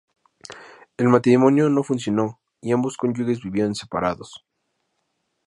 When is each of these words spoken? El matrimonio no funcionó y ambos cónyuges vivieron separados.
El 0.97 1.09
matrimonio 1.09 1.69
no 1.69 1.83
funcionó 1.83 2.41
y 2.59 2.71
ambos 2.71 2.97
cónyuges 2.97 3.43
vivieron 3.43 3.75
separados. 3.75 4.43